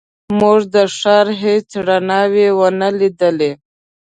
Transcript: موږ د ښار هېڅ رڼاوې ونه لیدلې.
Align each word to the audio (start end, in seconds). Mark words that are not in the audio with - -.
موږ 0.39 0.59
د 0.73 0.75
ښار 0.97 1.27
هېڅ 1.43 1.69
رڼاوې 1.87 2.47
ونه 2.57 2.89
لیدلې. 2.99 3.51